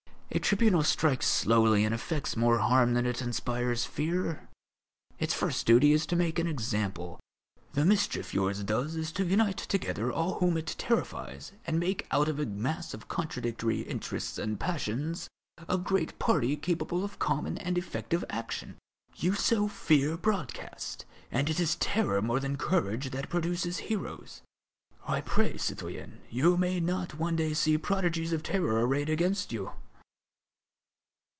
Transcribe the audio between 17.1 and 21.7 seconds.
common and effective action. You sow fear broadcast, and it